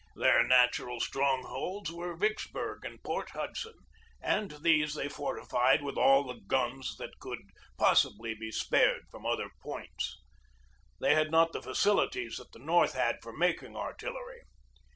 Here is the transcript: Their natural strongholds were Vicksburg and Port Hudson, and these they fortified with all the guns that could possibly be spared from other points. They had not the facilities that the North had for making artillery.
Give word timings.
Their 0.15 0.43
natural 0.43 0.99
strongholds 0.99 1.91
were 1.91 2.15
Vicksburg 2.17 2.83
and 2.83 3.03
Port 3.03 3.29
Hudson, 3.35 3.75
and 4.19 4.49
these 4.63 4.95
they 4.95 5.07
fortified 5.07 5.83
with 5.83 5.95
all 5.95 6.23
the 6.23 6.41
guns 6.47 6.95
that 6.97 7.19
could 7.19 7.37
possibly 7.77 8.33
be 8.33 8.49
spared 8.51 9.03
from 9.11 9.27
other 9.27 9.51
points. 9.61 10.19
They 10.99 11.13
had 11.13 11.29
not 11.29 11.53
the 11.53 11.61
facilities 11.61 12.37
that 12.37 12.51
the 12.51 12.57
North 12.57 12.93
had 12.93 13.17
for 13.21 13.31
making 13.31 13.75
artillery. 13.75 14.41